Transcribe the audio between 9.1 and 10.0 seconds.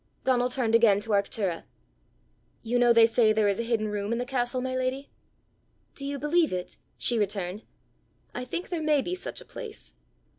such a place."